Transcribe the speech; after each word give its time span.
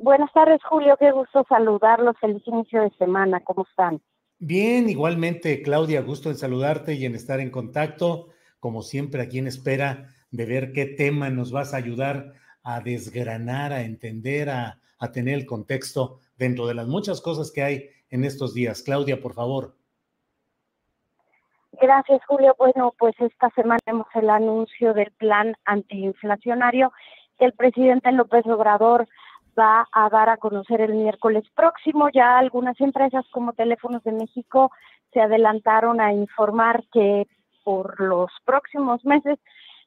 Buenas 0.00 0.32
tardes, 0.32 0.62
Julio. 0.62 0.96
Qué 0.96 1.10
gusto 1.10 1.44
saludarlos. 1.48 2.16
Feliz 2.20 2.46
inicio 2.46 2.82
de 2.82 2.90
semana. 2.90 3.40
¿Cómo 3.40 3.66
están? 3.68 4.00
Bien, 4.38 4.88
igualmente, 4.88 5.60
Claudia, 5.60 6.02
gusto 6.02 6.30
en 6.30 6.36
saludarte 6.36 6.94
y 6.94 7.04
en 7.04 7.16
estar 7.16 7.40
en 7.40 7.50
contacto. 7.50 8.28
Como 8.60 8.82
siempre, 8.82 9.20
aquí 9.22 9.38
en 9.38 9.48
espera 9.48 10.06
de 10.30 10.46
ver 10.46 10.72
qué 10.72 10.86
tema 10.86 11.30
nos 11.30 11.50
vas 11.50 11.74
a 11.74 11.78
ayudar 11.78 12.34
a 12.62 12.80
desgranar, 12.80 13.72
a 13.72 13.82
entender, 13.82 14.50
a, 14.50 14.78
a 15.00 15.10
tener 15.10 15.34
el 15.34 15.46
contexto 15.46 16.20
dentro 16.36 16.68
de 16.68 16.74
las 16.74 16.86
muchas 16.86 17.20
cosas 17.20 17.50
que 17.50 17.64
hay 17.64 17.90
en 18.10 18.22
estos 18.22 18.54
días. 18.54 18.82
Claudia, 18.82 19.20
por 19.20 19.34
favor. 19.34 19.74
Gracias, 21.80 22.20
Julio. 22.26 22.54
Bueno, 22.56 22.94
pues 22.96 23.16
esta 23.18 23.50
semana 23.50 23.78
tenemos 23.84 24.06
el 24.14 24.30
anuncio 24.30 24.94
del 24.94 25.10
plan 25.18 25.56
antiinflacionario 25.64 26.92
que 27.36 27.46
el 27.46 27.52
presidente 27.52 28.12
López 28.12 28.46
Obrador 28.46 29.08
va 29.58 29.88
a 29.92 30.08
dar 30.08 30.28
a 30.28 30.36
conocer 30.36 30.80
el 30.80 30.94
miércoles 30.94 31.44
próximo. 31.54 32.08
Ya 32.10 32.38
algunas 32.38 32.80
empresas 32.80 33.24
como 33.30 33.52
Teléfonos 33.52 34.02
de 34.04 34.12
México 34.12 34.70
se 35.12 35.20
adelantaron 35.20 36.00
a 36.00 36.12
informar 36.12 36.84
que 36.92 37.26
por 37.64 38.00
los 38.00 38.30
próximos 38.44 39.04
meses 39.04 39.38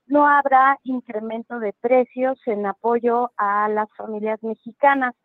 no 0.07 0.27
habrá 0.27 0.77
incremento 0.83 1.59
de 1.59 1.73
precios 1.73 2.39
en 2.45 2.65
apoyo 2.65 3.31
a 3.37 3.69
las 3.69 3.87
familias 3.95 4.41
mexicanas. 4.43 5.15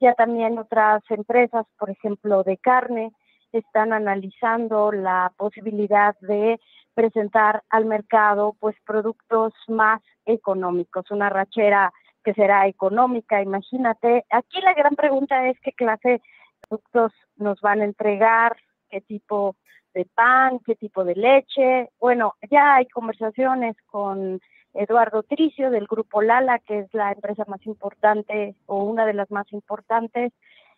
Ya 0.00 0.14
también 0.14 0.58
otras 0.58 1.02
empresas, 1.08 1.66
por 1.78 1.90
ejemplo, 1.90 2.42
de 2.42 2.58
carne, 2.58 3.12
están 3.52 3.92
analizando 3.92 4.92
la 4.92 5.32
posibilidad 5.36 6.16
de 6.20 6.60
presentar 6.94 7.62
al 7.70 7.86
mercado 7.86 8.54
pues 8.60 8.76
productos 8.84 9.52
más 9.68 10.00
económicos, 10.26 11.10
una 11.10 11.30
rachera 11.30 11.92
que 12.24 12.34
será 12.34 12.66
económica, 12.66 13.42
imagínate. 13.42 14.24
Aquí 14.30 14.60
la 14.62 14.74
gran 14.74 14.96
pregunta 14.96 15.48
es 15.48 15.58
qué 15.60 15.72
clase 15.72 16.08
de 16.08 16.22
productos 16.68 17.12
nos 17.36 17.60
van 17.60 17.80
a 17.80 17.84
entregar, 17.84 18.56
qué 18.90 19.00
tipo 19.00 19.56
de 19.92 20.06
pan, 20.06 20.58
qué 20.66 20.74
tipo 20.74 21.04
de 21.04 21.14
leche. 21.14 21.90
Bueno, 22.00 22.34
ya 22.50 22.76
hay 22.76 22.86
conversaciones 22.86 23.76
con 23.86 24.40
Eduardo 24.72 25.22
Tricio 25.22 25.70
del 25.70 25.86
grupo 25.86 26.20
Lala, 26.20 26.58
que 26.58 26.80
es 26.80 26.94
la 26.94 27.12
empresa 27.12 27.44
más 27.46 27.64
importante 27.66 28.56
o 28.66 28.82
una 28.82 29.06
de 29.06 29.14
las 29.14 29.30
más 29.30 29.50
importantes 29.52 30.32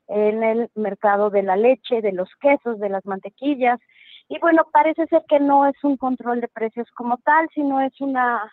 en 0.08 0.42
el 0.42 0.70
mercado 0.74 1.30
de 1.30 1.42
la 1.42 1.56
leche, 1.56 2.02
de 2.02 2.12
los 2.12 2.28
quesos, 2.40 2.78
de 2.78 2.90
las 2.90 3.04
mantequillas. 3.06 3.80
Y 4.28 4.38
bueno, 4.38 4.66
parece 4.72 5.06
ser 5.06 5.22
que 5.28 5.40
no 5.40 5.66
es 5.66 5.82
un 5.82 5.96
control 5.96 6.40
de 6.40 6.48
precios 6.48 6.88
como 6.92 7.16
tal, 7.18 7.48
sino 7.54 7.80
es 7.80 7.98
una 8.00 8.52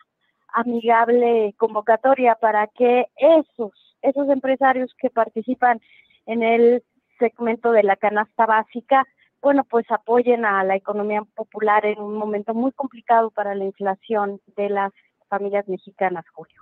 amigable 0.53 1.53
convocatoria 1.57 2.35
para 2.35 2.67
que 2.67 3.07
esos, 3.17 3.71
esos 4.01 4.29
empresarios 4.29 4.93
que 4.97 5.09
participan 5.09 5.81
en 6.25 6.43
el 6.43 6.83
segmento 7.19 7.71
de 7.71 7.83
la 7.83 7.95
canasta 7.95 8.45
básica, 8.45 9.05
bueno, 9.41 9.65
pues 9.69 9.85
apoyen 9.89 10.45
a 10.45 10.63
la 10.63 10.75
economía 10.75 11.23
popular 11.35 11.85
en 11.85 11.99
un 11.99 12.15
momento 12.15 12.53
muy 12.53 12.71
complicado 12.71 13.29
para 13.31 13.55
la 13.55 13.65
inflación 13.65 14.39
de 14.55 14.69
las 14.69 14.93
familias 15.27 15.67
mexicanas, 15.67 16.25
Julio. 16.31 16.61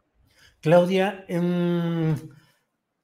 Claudia, 0.61 1.25
em, 1.27 2.15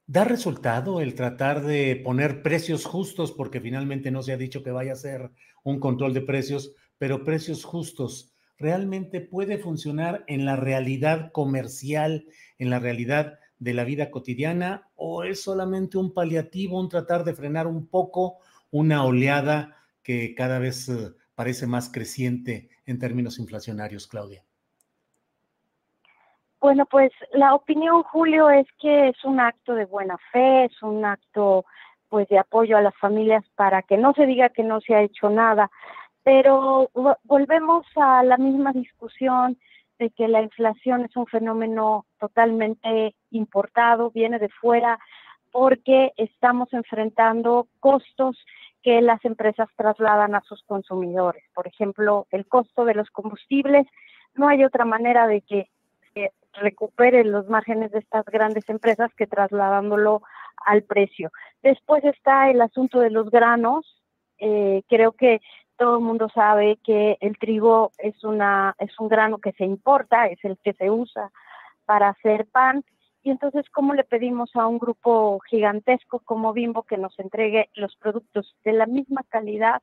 ¿da 0.07 0.23
resultado 0.23 1.01
el 1.01 1.13
tratar 1.13 1.61
de 1.61 2.01
poner 2.03 2.41
precios 2.41 2.85
justos? 2.85 3.31
Porque 3.31 3.59
finalmente 3.59 4.09
no 4.09 4.23
se 4.23 4.33
ha 4.33 4.37
dicho 4.37 4.63
que 4.63 4.71
vaya 4.71 4.93
a 4.93 4.95
ser 4.95 5.31
un 5.63 5.79
control 5.79 6.13
de 6.13 6.21
precios, 6.21 6.73
pero 6.97 7.23
precios 7.23 7.63
justos 7.63 8.33
realmente 8.57 9.21
puede 9.21 9.57
funcionar 9.57 10.23
en 10.27 10.45
la 10.45 10.55
realidad 10.55 11.31
comercial, 11.31 12.25
en 12.57 12.69
la 12.69 12.79
realidad 12.79 13.39
de 13.59 13.73
la 13.73 13.83
vida 13.83 14.11
cotidiana, 14.11 14.89
o 14.95 15.23
es 15.23 15.41
solamente 15.41 15.97
un 15.97 16.13
paliativo, 16.13 16.79
un 16.79 16.89
tratar 16.89 17.23
de 17.23 17.33
frenar 17.33 17.67
un 17.67 17.87
poco 17.87 18.37
una 18.71 19.03
oleada 19.03 19.77
que 20.03 20.35
cada 20.35 20.59
vez 20.59 20.89
eh, 20.89 21.13
parece 21.35 21.67
más 21.67 21.91
creciente 21.91 22.69
en 22.85 22.99
términos 22.99 23.39
inflacionarios, 23.39 24.07
Claudia? 24.07 24.43
Bueno, 26.59 26.85
pues 26.87 27.11
la 27.33 27.53
opinión, 27.53 28.01
Julio, 28.03 28.49
es 28.49 28.65
que 28.79 29.09
es 29.09 29.23
un 29.23 29.39
acto 29.39 29.75
de 29.75 29.85
buena 29.85 30.17
fe, 30.31 30.65
es 30.65 30.81
un 30.81 31.05
acto 31.05 31.65
pues 32.09 32.27
de 32.29 32.39
apoyo 32.39 32.77
a 32.77 32.81
las 32.81 32.95
familias 32.95 33.43
para 33.55 33.83
que 33.83 33.97
no 33.97 34.13
se 34.13 34.25
diga 34.25 34.49
que 34.49 34.63
no 34.63 34.81
se 34.81 34.95
ha 34.95 35.01
hecho 35.01 35.29
nada 35.29 35.69
pero 36.27 36.91
volvemos 37.23 37.85
a 37.95 38.21
la 38.21 38.35
misma 38.35 38.73
discusión 38.73 39.57
de 39.97 40.09
que 40.09 40.27
la 40.27 40.41
inflación 40.41 41.05
es 41.05 41.15
un 41.15 41.25
fenómeno 41.25 42.05
totalmente 42.19 43.15
importado, 43.31 44.11
viene 44.11 44.37
de 44.37 44.49
fuera, 44.49 44.99
porque 45.53 46.11
estamos 46.17 46.67
enfrentando 46.73 47.69
costos 47.79 48.37
que 48.83 48.99
las 48.99 49.23
empresas 49.23 49.69
trasladan 49.77 50.35
a 50.35 50.41
sus 50.41 50.61
consumidores. 50.63 51.45
Por 51.55 51.65
ejemplo, 51.65 52.27
el 52.31 52.45
costo 52.45 52.83
de 52.83 52.95
los 52.95 53.09
combustibles, 53.09 53.87
no 54.35 54.49
hay 54.49 54.65
otra 54.65 54.83
manera 54.83 55.27
de 55.27 55.39
que 55.39 55.69
se 56.13 56.33
recuperen 56.55 57.31
los 57.31 57.47
márgenes 57.47 57.93
de 57.93 57.99
estas 57.99 58.25
grandes 58.25 58.67
empresas 58.67 59.13
que 59.15 59.27
trasladándolo 59.27 60.23
al 60.65 60.83
precio. 60.83 61.31
Después 61.63 62.03
está 62.03 62.49
el 62.49 62.59
asunto 62.59 62.99
de 62.99 63.11
los 63.11 63.31
granos. 63.31 63.85
Eh, 64.39 64.83
creo 64.89 65.13
que 65.13 65.39
todo 65.77 65.97
el 65.97 66.03
mundo 66.03 66.27
sabe 66.33 66.77
que 66.83 67.17
el 67.21 67.37
trigo 67.37 67.91
es 67.97 68.23
una 68.23 68.75
es 68.79 68.99
un 68.99 69.07
grano 69.07 69.37
que 69.37 69.53
se 69.53 69.65
importa, 69.65 70.27
es 70.27 70.43
el 70.43 70.57
que 70.63 70.73
se 70.73 70.89
usa 70.89 71.31
para 71.85 72.09
hacer 72.09 72.47
pan 72.47 72.83
y 73.23 73.31
entonces 73.31 73.69
cómo 73.71 73.93
le 73.93 74.03
pedimos 74.03 74.55
a 74.55 74.67
un 74.67 74.79
grupo 74.79 75.39
gigantesco 75.49 76.19
como 76.19 76.53
Bimbo 76.53 76.83
que 76.83 76.97
nos 76.97 77.17
entregue 77.19 77.69
los 77.75 77.95
productos 77.97 78.55
de 78.63 78.73
la 78.73 78.85
misma 78.85 79.21
calidad 79.29 79.81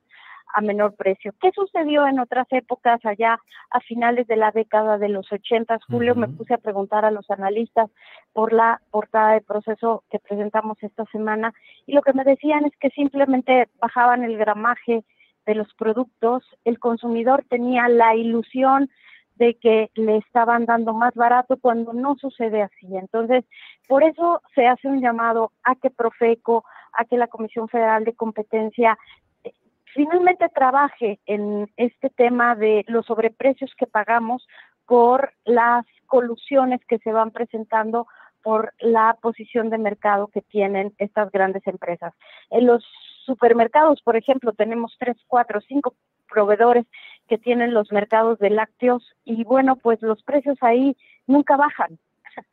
a 0.54 0.60
menor 0.60 0.94
precio. 0.94 1.34
¿Qué 1.40 1.50
sucedió 1.52 2.06
en 2.06 2.20
otras 2.20 2.46
épocas 2.50 3.04
allá 3.04 3.38
a 3.70 3.80
finales 3.80 4.26
de 4.28 4.36
la 4.36 4.52
década 4.52 4.98
de 4.98 5.08
los 5.08 5.30
80? 5.30 5.78
Julio, 5.88 6.14
me 6.14 6.28
puse 6.28 6.54
a 6.54 6.58
preguntar 6.58 7.04
a 7.04 7.10
los 7.10 7.28
analistas 7.30 7.90
por 8.32 8.52
la 8.52 8.80
portada 8.90 9.32
de 9.32 9.40
proceso 9.40 10.04
que 10.10 10.20
presentamos 10.20 10.78
esta 10.80 11.04
semana 11.06 11.52
y 11.86 11.92
lo 11.92 12.02
que 12.02 12.12
me 12.12 12.24
decían 12.24 12.64
es 12.64 12.72
que 12.78 12.90
simplemente 12.90 13.68
bajaban 13.80 14.22
el 14.22 14.38
gramaje 14.38 15.04
de 15.46 15.54
los 15.54 15.72
productos, 15.74 16.44
el 16.64 16.78
consumidor 16.78 17.44
tenía 17.48 17.88
la 17.88 18.14
ilusión 18.14 18.90
de 19.36 19.54
que 19.54 19.90
le 19.94 20.18
estaban 20.18 20.64
dando 20.64 20.92
más 20.92 21.14
barato 21.14 21.56
cuando 21.56 21.92
no 21.92 22.16
sucede 22.16 22.62
así. 22.62 22.96
Entonces, 22.96 23.44
por 23.88 24.04
eso 24.04 24.40
se 24.54 24.66
hace 24.66 24.88
un 24.88 25.00
llamado 25.00 25.52
a 25.64 25.74
que 25.74 25.90
Profeco, 25.90 26.64
a 26.92 27.04
que 27.04 27.16
la 27.16 27.26
Comisión 27.26 27.68
Federal 27.68 28.04
de 28.04 28.14
Competencia 28.14 28.96
eh, 29.42 29.52
finalmente 29.86 30.48
trabaje 30.48 31.18
en 31.26 31.68
este 31.76 32.10
tema 32.10 32.54
de 32.54 32.84
los 32.86 33.06
sobreprecios 33.06 33.72
que 33.76 33.86
pagamos 33.86 34.46
por 34.86 35.32
las 35.44 35.84
colusiones 36.06 36.80
que 36.86 36.98
se 36.98 37.12
van 37.12 37.30
presentando 37.32 38.06
por 38.42 38.74
la 38.78 39.16
posición 39.20 39.70
de 39.70 39.78
mercado 39.78 40.28
que 40.28 40.42
tienen 40.42 40.92
estas 40.98 41.32
grandes 41.32 41.66
empresas. 41.66 42.12
En 42.50 42.66
los 42.66 42.84
supermercados, 43.24 44.00
por 44.02 44.16
ejemplo, 44.16 44.52
tenemos 44.52 44.94
tres, 44.98 45.16
cuatro, 45.26 45.60
cinco 45.60 45.94
proveedores 46.28 46.86
que 47.28 47.38
tienen 47.38 47.74
los 47.74 47.90
mercados 47.92 48.38
de 48.38 48.50
lácteos 48.50 49.02
y 49.24 49.44
bueno, 49.44 49.76
pues 49.76 50.00
los 50.02 50.22
precios 50.22 50.58
ahí 50.60 50.96
nunca 51.26 51.56
bajan. 51.56 51.98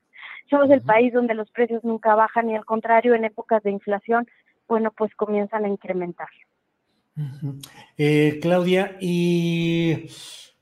Somos 0.50 0.70
el 0.70 0.82
país 0.82 1.14
donde 1.14 1.34
los 1.34 1.50
precios 1.52 1.84
nunca 1.84 2.16
bajan 2.16 2.50
y 2.50 2.56
al 2.56 2.66
contrario, 2.66 3.16
en 3.16 3.26
épocas 3.26 3.64
de 3.64 3.72
inflación, 3.72 4.28
bueno, 4.68 4.92
pues 4.96 5.14
comienzan 5.16 5.66
a 5.66 5.70
incrementar. 5.70 6.30
Eh, 7.98 8.40
Claudia, 8.42 8.98
y 9.02 10.08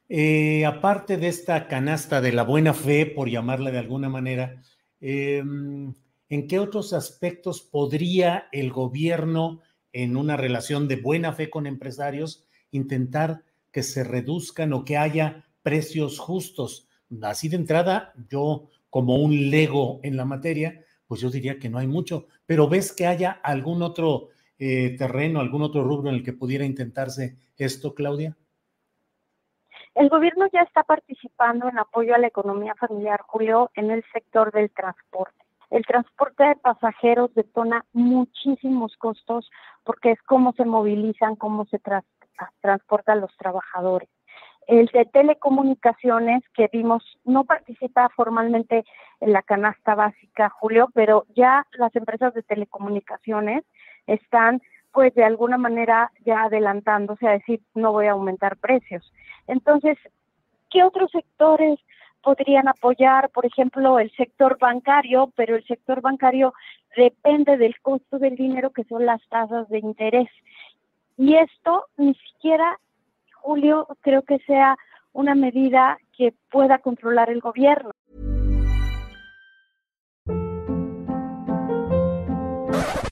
eh, 0.07 0.65
aparte 0.65 1.17
de 1.17 1.27
esta 1.27 1.67
canasta 1.67 2.19
de 2.21 2.31
la 2.31 2.43
buena 2.43 2.73
fe, 2.73 3.05
por 3.05 3.29
llamarla 3.29 3.69
de 3.71 3.77
alguna 3.77 4.09
manera, 4.09 4.61
em, 4.99 5.93
¿en 6.29 6.47
qué 6.47 6.59
otros 6.59 6.93
aspectos 6.93 7.61
podría 7.61 8.47
el 8.51 8.71
gobierno, 8.71 9.61
en 9.93 10.17
una 10.17 10.37
relación 10.37 10.87
de 10.87 10.97
buena 10.97 11.33
fe 11.33 11.49
con 11.49 11.67
empresarios, 11.67 12.45
intentar 12.71 13.43
que 13.71 13.83
se 13.83 14.03
reduzcan 14.03 14.73
o 14.73 14.85
que 14.85 14.97
haya 14.97 15.45
precios 15.63 16.19
justos? 16.19 16.87
Así 17.21 17.49
de 17.49 17.57
entrada, 17.57 18.13
yo 18.29 18.69
como 18.89 19.15
un 19.15 19.49
lego 19.49 19.99
en 20.03 20.17
la 20.17 20.25
materia, 20.25 20.83
pues 21.07 21.21
yo 21.21 21.29
diría 21.29 21.59
que 21.59 21.69
no 21.69 21.77
hay 21.77 21.87
mucho, 21.87 22.27
pero 22.45 22.67
¿ves 22.67 22.93
que 22.93 23.07
haya 23.07 23.31
algún 23.43 23.81
otro 23.81 24.29
eh, 24.57 24.95
terreno, 24.97 25.39
algún 25.39 25.63
otro 25.63 25.83
rubro 25.83 26.09
en 26.09 26.15
el 26.15 26.23
que 26.23 26.33
pudiera 26.33 26.65
intentarse 26.65 27.35
esto, 27.57 27.93
Claudia? 27.93 28.35
El 29.95 30.09
gobierno 30.09 30.47
ya 30.53 30.61
está 30.61 30.83
participando 30.83 31.67
en 31.67 31.79
apoyo 31.79 32.15
a 32.15 32.19
la 32.19 32.27
economía 32.27 32.75
familiar, 32.75 33.21
Julio, 33.27 33.71
en 33.75 33.91
el 33.91 34.03
sector 34.13 34.51
del 34.51 34.69
transporte. 34.71 35.43
El 35.69 35.85
transporte 35.85 36.43
de 36.43 36.55
pasajeros 36.55 37.33
detona 37.35 37.85
muchísimos 37.93 38.95
costos 38.97 39.49
porque 39.89 40.11
es 40.11 40.21
cómo 40.21 40.53
se 40.53 40.65
movilizan, 40.65 41.35
cómo 41.35 41.65
se 41.65 41.81
transportan 42.61 43.21
los 43.21 43.35
trabajadores. 43.37 44.07
El 44.67 44.85
de 44.93 45.05
telecomunicaciones 45.05 46.43
que 46.53 46.69
vimos 46.71 47.03
no 47.25 47.43
participa 47.43 48.07
formalmente 48.09 48.83
en 49.19 49.33
la 49.33 49.41
canasta 49.41 49.95
básica, 49.95 50.51
Julio, 50.51 50.89
pero 50.93 51.25
ya 51.35 51.65
las 51.71 51.95
empresas 51.95 52.35
de 52.35 52.43
telecomunicaciones 52.43 53.63
están 54.05 54.61
pues 54.91 55.11
de 55.15 55.23
alguna 55.23 55.57
manera 55.57 56.11
ya 56.23 56.43
adelantándose 56.43 57.27
a 57.27 57.31
decir 57.31 57.59
no 57.73 57.91
voy 57.91 58.05
a 58.05 58.11
aumentar 58.11 58.57
precios. 58.57 59.11
Entonces, 59.47 59.97
¿qué 60.69 60.83
otros 60.83 61.09
sectores 61.09 61.79
podrían 62.21 62.67
apoyar? 62.67 63.29
Por 63.29 63.45
ejemplo, 63.45 63.99
el 63.99 64.11
sector 64.11 64.57
bancario, 64.59 65.31
pero 65.35 65.55
el 65.55 65.65
sector 65.65 66.01
bancario 66.01 66.53
depende 66.95 67.57
del 67.57 67.79
costo 67.81 68.19
del 68.19 68.35
dinero 68.35 68.71
que 68.71 68.83
son 68.85 69.05
las 69.05 69.21
tasas 69.29 69.67
de 69.69 69.79
interés. 69.79 70.29
Y 71.17 71.35
esto 71.35 71.85
ni 71.97 72.13
siquiera, 72.15 72.79
Julio, 73.33 73.87
creo 74.01 74.21
que 74.23 74.39
sea 74.39 74.77
una 75.13 75.35
medida 75.35 75.97
que 76.17 76.33
pueda 76.49 76.79
controlar 76.79 77.29
el 77.29 77.41
gobierno. 77.41 77.91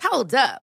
Hold 0.09 0.33
up. 0.33 0.66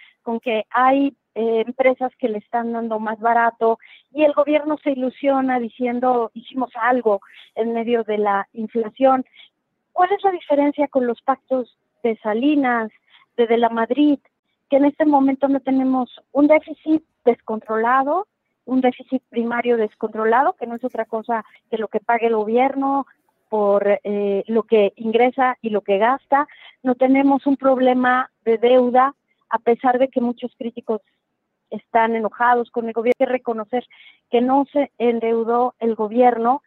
con 0.21 0.39
que 0.39 0.65
hay 0.69 1.15
eh, 1.33 1.63
empresas 1.65 2.11
que 2.17 2.29
le 2.29 2.39
están 2.39 2.73
dando 2.73 2.99
más 2.99 3.19
barato 3.19 3.79
y 4.13 4.23
el 4.23 4.33
gobierno 4.33 4.77
se 4.83 4.91
ilusiona 4.91 5.59
diciendo 5.59 6.29
hicimos 6.33 6.71
algo 6.75 7.21
en 7.55 7.73
medio 7.73 8.03
de 8.03 8.17
la 8.17 8.47
inflación. 8.53 9.25
¿Cuál 9.93 10.11
es 10.11 10.23
la 10.23 10.31
diferencia 10.31 10.87
con 10.87 11.07
los 11.07 11.21
pactos 11.21 11.77
de 12.03 12.17
Salinas, 12.17 12.91
de 13.37 13.47
De 13.47 13.57
la 13.57 13.69
Madrid, 13.69 14.19
que 14.69 14.77
en 14.77 14.85
este 14.85 15.05
momento 15.05 15.47
no 15.47 15.59
tenemos 15.61 16.09
un 16.31 16.47
déficit 16.47 17.03
descontrolado, 17.23 18.27
un 18.65 18.81
déficit 18.81 19.23
primario 19.29 19.77
descontrolado, 19.77 20.53
que 20.53 20.67
no 20.67 20.75
es 20.75 20.83
otra 20.83 21.05
cosa 21.05 21.45
que 21.69 21.77
lo 21.77 21.87
que 21.87 21.99
pague 21.99 22.27
el 22.27 22.35
gobierno 22.35 23.05
por 23.49 23.99
eh, 24.03 24.43
lo 24.47 24.63
que 24.63 24.93
ingresa 24.95 25.57
y 25.61 25.71
lo 25.71 25.81
que 25.81 25.97
gasta, 25.97 26.47
no 26.83 26.95
tenemos 26.95 27.45
un 27.47 27.57
problema 27.57 28.29
de 28.45 28.57
deuda 28.57 29.13
a 29.51 29.59
pesar 29.59 29.99
de 29.99 30.07
que 30.07 30.21
muchos 30.21 30.51
críticos 30.57 31.01
están 31.69 32.15
enojados 32.15 32.69
con 32.71 32.87
el 32.87 32.93
gobierno, 32.93 33.15
hay 33.19 33.25
que 33.25 33.31
reconocer 33.31 33.85
que 34.29 34.41
no 34.41 34.65
se 34.71 34.91
endeudó 34.97 35.75
el 35.79 35.95
gobierno 35.95 36.61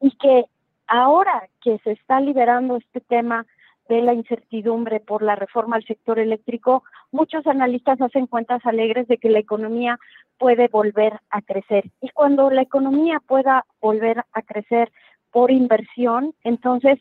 y 0.00 0.12
que 0.16 0.44
ahora 0.86 1.48
que 1.62 1.78
se 1.78 1.92
está 1.92 2.20
liberando 2.20 2.76
este 2.76 3.00
tema 3.00 3.46
de 3.88 4.00
la 4.00 4.14
incertidumbre 4.14 5.00
por 5.00 5.22
la 5.22 5.36
reforma 5.36 5.76
al 5.76 5.84
sector 5.84 6.18
eléctrico, 6.18 6.84
muchos 7.12 7.46
analistas 7.46 8.00
hacen 8.00 8.26
cuentas 8.26 8.64
alegres 8.64 9.06
de 9.08 9.18
que 9.18 9.28
la 9.28 9.40
economía 9.40 9.98
puede 10.38 10.68
volver 10.68 11.20
a 11.30 11.42
crecer. 11.42 11.90
Y 12.00 12.08
cuando 12.10 12.50
la 12.50 12.62
economía 12.62 13.20
pueda 13.26 13.66
volver 13.80 14.24
a 14.32 14.42
crecer 14.42 14.90
por 15.30 15.50
inversión, 15.50 16.34
entonces 16.44 16.98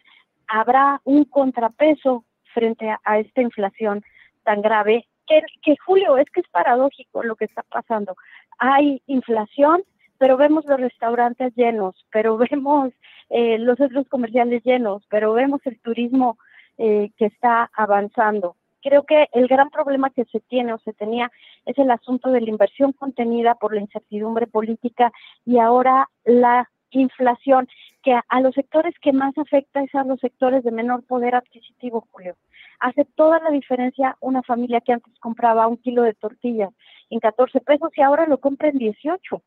habrá 0.48 1.00
un 1.06 1.24
contrapeso 1.26 2.26
frente 2.54 2.90
a, 2.90 3.00
a 3.06 3.20
esta 3.20 3.42
inflación 3.42 4.04
tan 4.44 4.62
grave 4.62 5.08
que, 5.28 5.76
Julio, 5.86 6.18
es 6.18 6.30
que 6.30 6.42
es 6.42 6.50
paradójico 6.50 7.24
lo 7.24 7.36
que 7.36 7.46
está 7.46 7.64
pasando. 7.64 8.16
Hay 8.60 9.02
inflación, 9.08 9.84
pero 10.18 10.38
vemos 10.38 10.66
los 10.66 10.80
restaurantes 10.80 11.54
llenos, 11.56 11.96
pero 12.12 12.38
vemos 12.50 12.92
eh, 13.30 13.58
los 13.60 13.78
centros 13.78 14.08
comerciales 14.08 14.64
llenos, 14.64 15.04
pero 15.10 15.34
vemos 15.34 15.62
el 15.66 15.80
turismo 15.80 16.38
eh, 16.78 17.12
que 17.18 17.26
está 17.26 17.70
avanzando. 17.74 18.56
Creo 18.82 19.04
que 19.04 19.30
el 19.32 19.48
gran 19.48 19.70
problema 19.70 20.10
que 20.10 20.26
se 20.26 20.42
tiene 20.42 20.74
o 20.74 20.80
se 20.80 20.92
tenía 20.92 21.32
es 21.66 21.78
el 21.78 21.90
asunto 21.90 22.32
de 22.32 22.42
la 22.42 22.50
inversión 22.50 22.92
contenida 22.92 23.56
por 23.56 23.74
la 23.74 23.80
incertidumbre 23.80 24.46
política 24.46 25.12
y 25.46 25.58
ahora 25.58 26.10
la 26.26 26.70
inflación, 27.00 27.68
que 28.04 28.14
a, 28.14 28.42
los 28.42 28.54
sectores 28.54 28.94
que 29.02 29.14
más 29.14 29.38
afecta 29.38 29.82
es 29.82 29.94
a 29.96 30.04
los 30.04 30.20
sectores 30.20 30.64
de 30.64 30.72
menor 30.72 31.04
poder 31.04 31.36
adquisitivo, 31.36 32.08
Julio. 32.12 32.36
Hace 32.80 33.06
toda 33.16 33.40
la 33.40 33.50
diferencia 33.50 34.18
una 34.20 34.44
familia 34.44 34.82
que 34.82 34.94
antes 34.94 35.14
compraba 35.20 35.68
un 35.68 35.78
kilo 35.78 36.04
de 36.04 36.14
tortillas 36.14 36.72
en 37.10 37.20
14 37.20 37.62
pesos 37.62 37.90
y 37.96 38.02
ahora 38.02 38.28
lo 38.28 38.40
compra 38.40 38.70
en 38.70 38.78
18. 38.78 39.42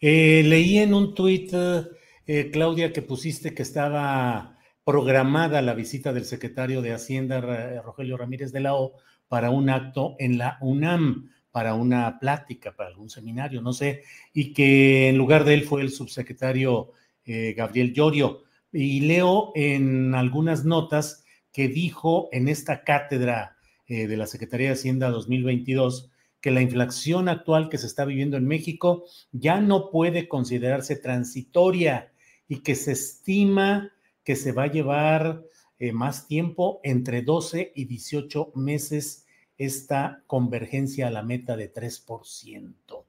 Eh, 0.00 0.42
leí 0.44 0.78
en 0.78 0.94
un 0.94 1.14
tuit, 1.14 1.52
eh, 1.52 2.50
Claudia, 2.50 2.92
que 2.92 3.02
pusiste 3.02 3.54
que 3.54 3.62
estaba 3.62 4.58
programada 4.84 5.60
la 5.60 5.74
visita 5.74 6.14
del 6.14 6.24
secretario 6.24 6.80
de 6.80 6.92
Hacienda, 6.92 7.40
Rogelio 7.82 8.16
Ramírez 8.16 8.52
de 8.52 8.60
la 8.60 8.74
O, 8.74 8.94
para 9.28 9.50
un 9.50 9.68
acto 9.68 10.16
en 10.18 10.38
la 10.38 10.56
UNAM 10.62 11.30
para 11.58 11.74
una 11.74 12.20
plática, 12.20 12.76
para 12.76 12.88
algún 12.88 13.10
seminario, 13.10 13.60
no 13.60 13.72
sé, 13.72 14.04
y 14.32 14.52
que 14.52 15.08
en 15.08 15.18
lugar 15.18 15.42
de 15.42 15.54
él 15.54 15.64
fue 15.64 15.82
el 15.82 15.90
subsecretario 15.90 16.92
eh, 17.24 17.52
Gabriel 17.56 17.92
Llorio. 17.92 18.44
Y 18.72 19.00
leo 19.00 19.50
en 19.56 20.14
algunas 20.14 20.64
notas 20.64 21.24
que 21.52 21.66
dijo 21.66 22.28
en 22.30 22.48
esta 22.48 22.84
cátedra 22.84 23.56
eh, 23.88 24.06
de 24.06 24.16
la 24.16 24.28
Secretaría 24.28 24.68
de 24.68 24.74
Hacienda 24.74 25.10
2022 25.10 26.12
que 26.40 26.52
la 26.52 26.62
inflación 26.62 27.28
actual 27.28 27.68
que 27.68 27.78
se 27.78 27.88
está 27.88 28.04
viviendo 28.04 28.36
en 28.36 28.46
México 28.46 29.06
ya 29.32 29.60
no 29.60 29.90
puede 29.90 30.28
considerarse 30.28 30.94
transitoria 30.94 32.12
y 32.46 32.60
que 32.60 32.76
se 32.76 32.92
estima 32.92 33.90
que 34.22 34.36
se 34.36 34.52
va 34.52 34.62
a 34.62 34.70
llevar 34.70 35.42
eh, 35.80 35.90
más 35.90 36.28
tiempo, 36.28 36.78
entre 36.84 37.22
12 37.22 37.72
y 37.74 37.86
18 37.86 38.52
meses, 38.54 39.26
esta 39.58 40.22
convergencia 40.26 41.08
a 41.08 41.10
la 41.10 41.22
meta 41.22 41.56
de 41.56 41.72
3%. 41.72 43.04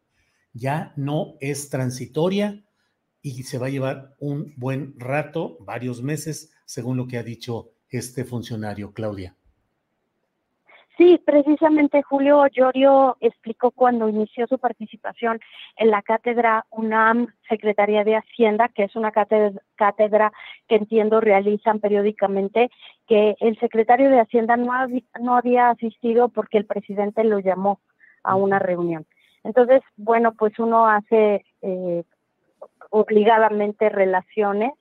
Ya 0.53 0.94
no 0.98 1.36
es 1.39 1.70
transitoria 1.70 2.65
y 3.22 3.44
se 3.44 3.58
va 3.58 3.68
a 3.68 3.72
llevar 3.72 4.15
un 4.20 4.53
buen 4.58 5.00
rato, 5.00 5.58
varios 5.62 6.01
meses, 6.01 6.51
según 6.65 6.98
lo 6.98 7.08
que 7.08 7.18
ha 7.18 7.24
dicho 7.24 7.72
este 7.89 8.25
funcionario, 8.25 8.94
Claudia. 8.94 9.36
Sí, 11.00 11.18
precisamente 11.25 12.03
Julio 12.03 12.46
Llorio 12.48 13.15
explicó 13.22 13.72
cuando 13.72 14.10
inició 14.10 14.48
su 14.48 14.60
participación 14.60 15.39
en 15.77 15.91
la 15.91 16.01
cátedra 16.01 16.65
UNAM 16.72 17.27
Secretaría 17.48 18.03
de 18.03 18.18
Hacienda, 18.18 18.68
que 18.68 18.84
es 18.84 18.98
una 18.98 19.13
cátedra, 19.13 20.34
que 20.68 20.75
entiendo 20.75 21.22
realizan 21.22 21.79
periódicamente, 21.79 22.70
que 23.08 23.38
el 23.39 23.58
secretario 23.60 24.10
de 24.10 24.20
Hacienda 24.20 24.58
no, 24.58 24.74
no 25.22 25.38
había 25.38 25.70
asistido 25.70 26.27
porque 26.27 26.58
el 26.58 26.65
presidente 26.65 27.24
lo 27.24 27.39
llamó 27.39 27.79
a 28.24 28.36
una 28.36 28.60
reunión. 28.60 29.06
Entonces, 29.46 29.82
bueno, 29.96 30.34
pues 30.34 30.60
uno 30.60 30.86
hace 30.86 31.46
eh, 31.62 32.03
obligadamente 32.89 33.88
relaciones 33.88 34.74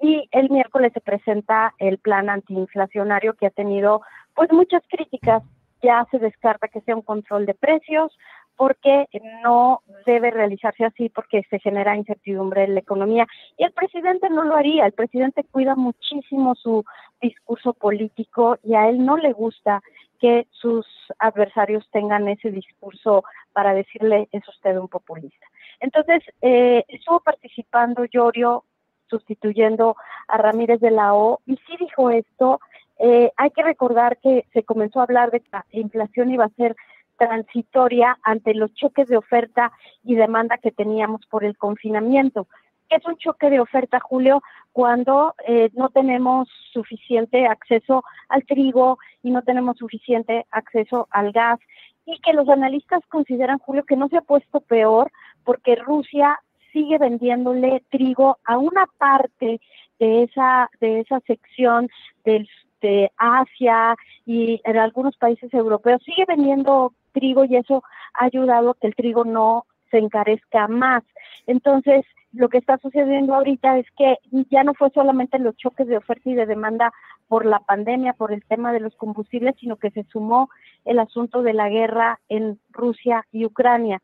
y 0.00 0.28
el 0.30 0.50
miércoles 0.50 0.92
se 0.94 1.00
presenta 1.00 1.74
el 1.78 1.98
plan 1.98 2.30
antiinflacionario 2.30 3.34
que 3.34 3.46
ha 3.46 3.50
tenido 3.50 4.02
pues 4.34 4.52
muchas 4.52 4.82
críticas 4.88 5.42
ya 5.84 6.06
se 6.10 6.18
descarta 6.18 6.68
que 6.68 6.80
sea 6.80 6.96
un 6.96 7.02
control 7.02 7.46
de 7.46 7.54
precios 7.54 8.16
porque 8.56 9.06
no 9.42 9.82
debe 10.06 10.30
realizarse 10.30 10.84
así 10.84 11.08
porque 11.08 11.42
se 11.50 11.58
genera 11.58 11.96
incertidumbre 11.96 12.64
en 12.64 12.74
la 12.74 12.80
economía. 12.80 13.26
Y 13.56 13.64
el 13.64 13.72
presidente 13.72 14.30
no 14.30 14.44
lo 14.44 14.56
haría, 14.56 14.86
el 14.86 14.92
presidente 14.92 15.44
cuida 15.44 15.74
muchísimo 15.74 16.54
su 16.54 16.84
discurso 17.20 17.72
político 17.72 18.58
y 18.62 18.74
a 18.74 18.88
él 18.88 19.04
no 19.04 19.16
le 19.16 19.32
gusta 19.32 19.82
que 20.20 20.46
sus 20.52 20.86
adversarios 21.18 21.86
tengan 21.90 22.28
ese 22.28 22.50
discurso 22.50 23.24
para 23.52 23.74
decirle 23.74 24.28
es 24.32 24.48
usted 24.48 24.76
un 24.78 24.88
populista. 24.88 25.46
Entonces, 25.80 26.22
eh, 26.40 26.84
estuvo 26.88 27.20
participando 27.20 28.04
Llorio 28.04 28.64
sustituyendo 29.08 29.96
a 30.28 30.38
Ramírez 30.38 30.80
de 30.80 30.90
la 30.90 31.14
O 31.14 31.40
y 31.46 31.56
sí 31.56 31.76
dijo 31.78 32.10
esto, 32.10 32.60
eh, 32.98 33.30
hay 33.36 33.50
que 33.50 33.62
recordar 33.62 34.18
que 34.18 34.46
se 34.52 34.62
comenzó 34.62 35.00
a 35.00 35.04
hablar 35.04 35.30
de 35.30 35.40
que 35.40 35.50
la 35.52 35.64
inflación 35.72 36.30
iba 36.30 36.44
a 36.44 36.50
ser 36.50 36.76
transitoria 37.16 38.18
ante 38.22 38.54
los 38.54 38.72
choques 38.74 39.08
de 39.08 39.16
oferta 39.16 39.72
y 40.02 40.14
demanda 40.14 40.58
que 40.58 40.72
teníamos 40.72 41.26
por 41.26 41.44
el 41.44 41.56
confinamiento. 41.56 42.46
¿Qué 42.88 42.96
es 42.96 43.06
un 43.06 43.16
choque 43.16 43.50
de 43.50 43.60
oferta, 43.60 43.98
Julio? 44.00 44.42
Cuando 44.72 45.34
eh, 45.46 45.70
no 45.74 45.88
tenemos 45.88 46.48
suficiente 46.72 47.46
acceso 47.46 48.04
al 48.28 48.44
trigo 48.44 48.98
y 49.22 49.30
no 49.30 49.42
tenemos 49.42 49.78
suficiente 49.78 50.46
acceso 50.50 51.08
al 51.10 51.32
gas 51.32 51.58
y 52.04 52.18
que 52.20 52.34
los 52.34 52.48
analistas 52.48 53.00
consideran, 53.08 53.58
Julio, 53.58 53.84
que 53.84 53.96
no 53.96 54.08
se 54.08 54.18
ha 54.18 54.22
puesto 54.22 54.60
peor 54.60 55.10
porque 55.44 55.76
Rusia 55.76 56.38
sigue 56.72 56.98
vendiéndole 56.98 57.84
trigo 57.90 58.38
a 58.44 58.58
una 58.58 58.86
parte 58.98 59.60
de 59.98 60.24
esa 60.24 60.68
de 60.80 61.00
esa 61.00 61.20
sección 61.20 61.88
del 62.24 62.48
de 62.84 63.10
Asia 63.16 63.96
y 64.26 64.60
en 64.64 64.76
algunos 64.76 65.16
países 65.16 65.52
europeos 65.54 66.02
sigue 66.04 66.26
vendiendo 66.28 66.92
trigo 67.12 67.44
y 67.44 67.56
eso 67.56 67.82
ha 68.12 68.26
ayudado 68.26 68.70
a 68.70 68.74
que 68.74 68.88
el 68.88 68.94
trigo 68.94 69.24
no 69.24 69.64
se 69.90 69.98
encarezca 69.98 70.68
más. 70.68 71.02
Entonces, 71.46 72.04
lo 72.32 72.48
que 72.48 72.58
está 72.58 72.76
sucediendo 72.78 73.34
ahorita 73.34 73.78
es 73.78 73.86
que 73.96 74.18
ya 74.50 74.64
no 74.64 74.74
fue 74.74 74.90
solamente 74.90 75.38
los 75.38 75.56
choques 75.56 75.86
de 75.86 75.96
oferta 75.96 76.28
y 76.28 76.34
de 76.34 76.46
demanda 76.46 76.92
por 77.28 77.46
la 77.46 77.60
pandemia, 77.60 78.12
por 78.12 78.32
el 78.32 78.44
tema 78.44 78.72
de 78.72 78.80
los 78.80 78.94
combustibles, 78.96 79.54
sino 79.58 79.76
que 79.76 79.90
se 79.90 80.04
sumó 80.04 80.50
el 80.84 80.98
asunto 80.98 81.42
de 81.42 81.54
la 81.54 81.70
guerra 81.70 82.20
en 82.28 82.58
Rusia 82.70 83.24
y 83.32 83.46
Ucrania 83.46 84.02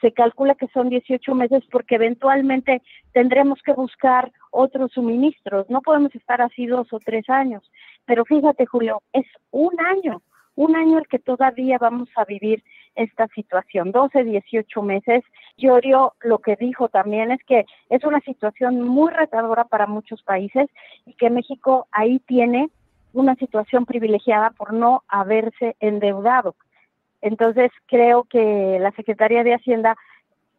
se 0.00 0.12
calcula 0.12 0.54
que 0.54 0.68
son 0.68 0.88
18 0.88 1.34
meses 1.34 1.64
porque 1.70 1.96
eventualmente 1.96 2.82
tendremos 3.12 3.60
que 3.62 3.72
buscar 3.72 4.32
otros 4.50 4.92
suministros. 4.92 5.68
No 5.68 5.82
podemos 5.82 6.14
estar 6.14 6.40
así 6.40 6.66
dos 6.66 6.92
o 6.92 7.00
tres 7.00 7.28
años. 7.28 7.68
Pero 8.08 8.24
fíjate, 8.24 8.64
Julio, 8.64 9.02
es 9.12 9.26
un 9.50 9.78
año, 9.80 10.22
un 10.54 10.74
año 10.74 10.98
el 10.98 11.06
que 11.06 11.18
todavía 11.18 11.76
vamos 11.78 12.08
a 12.16 12.24
vivir 12.24 12.64
esta 12.94 13.28
situación, 13.28 13.92
12, 13.92 14.24
18 14.24 14.82
meses. 14.82 15.22
Llorio 15.58 16.14
lo 16.22 16.38
que 16.38 16.56
dijo 16.56 16.88
también 16.88 17.30
es 17.32 17.44
que 17.44 17.66
es 17.90 18.04
una 18.04 18.20
situación 18.20 18.80
muy 18.80 19.12
retadora 19.12 19.64
para 19.64 19.86
muchos 19.86 20.22
países 20.22 20.70
y 21.04 21.12
que 21.12 21.28
México 21.28 21.86
ahí 21.92 22.18
tiene 22.20 22.70
una 23.12 23.34
situación 23.34 23.84
privilegiada 23.84 24.52
por 24.52 24.72
no 24.72 25.02
haberse 25.06 25.76
endeudado. 25.78 26.54
Entonces, 27.20 27.70
creo 27.88 28.24
que 28.24 28.78
la 28.80 28.92
Secretaría 28.92 29.44
de 29.44 29.52
Hacienda 29.52 29.98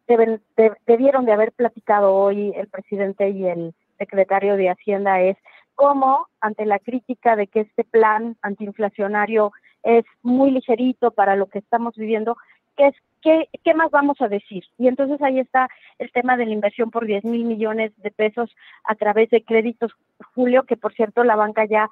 deben, 0.06 0.40
debieron 0.86 1.24
de 1.24 1.32
haber 1.32 1.50
platicado 1.50 2.14
hoy 2.14 2.52
el 2.54 2.68
presidente 2.68 3.30
y 3.30 3.44
el 3.46 3.74
secretario 3.98 4.56
de 4.56 4.70
Hacienda 4.70 5.20
es 5.20 5.36
cómo, 5.80 6.26
ante 6.42 6.66
la 6.66 6.78
crítica 6.78 7.36
de 7.36 7.46
que 7.46 7.60
este 7.60 7.84
plan 7.84 8.36
antiinflacionario 8.42 9.50
es 9.82 10.04
muy 10.22 10.50
ligerito 10.50 11.10
para 11.10 11.36
lo 11.36 11.46
que 11.46 11.60
estamos 11.60 11.94
viviendo, 11.96 12.36
¿qué, 12.76 12.88
es, 12.88 12.94
qué, 13.22 13.48
qué 13.64 13.72
más 13.72 13.90
vamos 13.90 14.20
a 14.20 14.28
decir? 14.28 14.62
Y 14.76 14.88
entonces 14.88 15.22
ahí 15.22 15.38
está 15.38 15.70
el 15.98 16.12
tema 16.12 16.36
de 16.36 16.44
la 16.44 16.52
inversión 16.52 16.90
por 16.90 17.06
10 17.06 17.24
mil 17.24 17.46
millones 17.46 17.92
de 17.96 18.10
pesos 18.10 18.54
a 18.84 18.94
través 18.94 19.30
de 19.30 19.42
créditos, 19.42 19.90
Julio, 20.34 20.64
que 20.64 20.76
por 20.76 20.92
cierto 20.92 21.24
la 21.24 21.34
banca 21.34 21.64
ya 21.64 21.88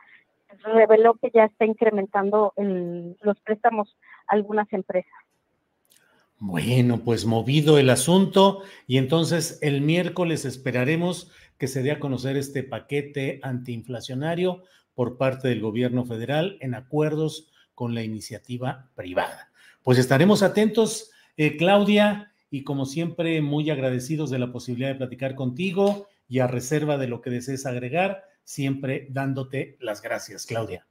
reveló 0.65 1.15
que 1.15 1.31
ya 1.33 1.45
está 1.45 1.65
incrementando 1.65 2.53
los 2.57 3.41
préstamos 3.41 3.97
a 4.27 4.35
algunas 4.35 4.71
empresas. 4.71 5.15
Bueno, 6.41 7.01
pues 7.05 7.25
movido 7.25 7.79
el 7.79 7.89
asunto 7.89 8.63
y 8.87 8.99
entonces 8.99 9.59
el 9.63 9.81
miércoles 9.81 10.45
esperaremos 10.45 11.33
que 11.59 11.69
se 11.69 11.83
dé 11.83 11.91
a 11.91 11.99
conocer 11.99 12.37
este 12.37 12.63
paquete 12.63 13.41
antiinflacionario 13.43 14.63
por 14.95 15.19
parte 15.19 15.49
del 15.49 15.61
gobierno 15.61 16.05
federal 16.05 16.57
en 16.61 16.75
acuerdos 16.75 17.53
con 17.75 17.95
la 17.95 18.03
iniciativa 18.03 18.89
privada. 18.95 19.51
Pues 19.83 19.99
estaremos 19.99 20.43
atentos, 20.43 21.13
eh, 21.37 21.57
Claudia, 21.57 22.33
y 22.51 22.65
como 22.65 22.87
siempre 22.87 23.41
muy 23.43 23.71
agradecidos 23.71 24.31
de 24.31 24.39
la 24.39 24.53
posibilidad 24.53 24.89
de 24.89 24.97
platicar 24.97 25.35
contigo 25.35 26.09
y 26.29 26.41
a 26.41 26.47
reserva 26.47 26.97
de 26.97 27.09
lo 27.09 27.21
que 27.21 27.31
desees 27.31 27.67
agregar, 27.67 28.25
siempre 28.45 29.07
dándote 29.11 29.77
las 29.81 30.03
gracias, 30.03 30.47
Claudia. 30.47 30.87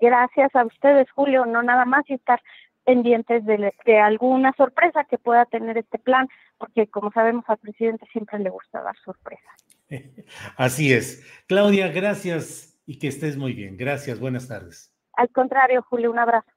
Gracias 0.00 0.54
a 0.54 0.64
ustedes, 0.64 1.10
Julio, 1.12 1.46
no 1.46 1.62
nada 1.62 1.84
más 1.84 2.04
estar 2.08 2.40
pendientes 2.84 3.44
de, 3.44 4.00
alguna 4.00 4.52
sorpresa 4.56 5.04
que 5.04 5.18
pueda 5.18 5.46
tener 5.46 5.78
este 5.78 5.98
plan, 5.98 6.28
porque 6.58 6.86
como 6.88 7.10
sabemos 7.12 7.44
al 7.48 7.58
presidente 7.58 8.06
siempre 8.12 8.38
le 8.38 8.50
gusta 8.50 8.82
dar 8.82 8.96
sorpresas. 9.04 9.54
Así 10.56 10.92
es. 10.92 11.26
Claudia, 11.46 11.88
gracias 11.88 12.80
y 12.86 12.98
que 12.98 13.08
estés 13.08 13.36
muy 13.36 13.52
bien. 13.52 13.76
Gracias, 13.76 14.20
buenas 14.20 14.48
tardes. 14.48 14.92
Al 15.14 15.30
contrario, 15.30 15.82
Julio, 15.82 16.10
un 16.10 16.18
abrazo. 16.18 16.50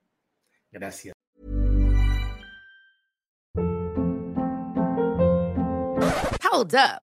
Gracias. 0.72 1.14
Hold 6.52 6.74
up. 6.76 7.07